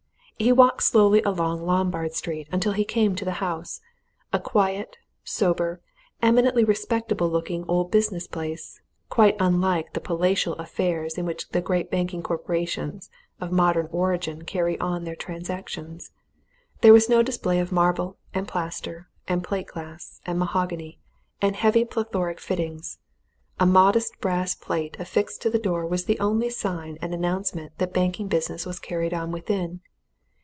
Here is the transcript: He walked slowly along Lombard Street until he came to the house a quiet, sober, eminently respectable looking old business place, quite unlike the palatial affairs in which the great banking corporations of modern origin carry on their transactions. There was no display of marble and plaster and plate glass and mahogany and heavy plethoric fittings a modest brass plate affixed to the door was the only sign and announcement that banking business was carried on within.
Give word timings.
He 0.41 0.51
walked 0.51 0.81
slowly 0.81 1.21
along 1.21 1.61
Lombard 1.67 2.15
Street 2.15 2.47
until 2.51 2.71
he 2.71 2.83
came 2.83 3.13
to 3.15 3.23
the 3.23 3.33
house 3.45 3.79
a 4.33 4.39
quiet, 4.39 4.97
sober, 5.23 5.81
eminently 6.19 6.63
respectable 6.63 7.29
looking 7.29 7.63
old 7.67 7.91
business 7.91 8.25
place, 8.25 8.81
quite 9.07 9.35
unlike 9.39 9.93
the 9.93 9.99
palatial 10.01 10.53
affairs 10.55 11.15
in 11.19 11.27
which 11.27 11.49
the 11.49 11.61
great 11.61 11.91
banking 11.91 12.23
corporations 12.23 13.11
of 13.39 13.51
modern 13.51 13.87
origin 13.91 14.41
carry 14.43 14.79
on 14.79 15.03
their 15.03 15.15
transactions. 15.15 16.09
There 16.79 16.91
was 16.91 17.07
no 17.07 17.21
display 17.21 17.59
of 17.59 17.71
marble 17.71 18.17
and 18.33 18.47
plaster 18.47 19.09
and 19.27 19.43
plate 19.43 19.67
glass 19.67 20.21
and 20.25 20.39
mahogany 20.39 20.97
and 21.39 21.55
heavy 21.55 21.85
plethoric 21.85 22.39
fittings 22.39 22.97
a 23.59 23.67
modest 23.67 24.19
brass 24.19 24.55
plate 24.55 24.97
affixed 24.99 25.43
to 25.43 25.51
the 25.51 25.59
door 25.59 25.85
was 25.85 26.05
the 26.05 26.19
only 26.19 26.49
sign 26.49 26.97
and 26.99 27.13
announcement 27.13 27.77
that 27.77 27.93
banking 27.93 28.27
business 28.27 28.65
was 28.65 28.79
carried 28.79 29.13
on 29.13 29.31
within. 29.31 29.81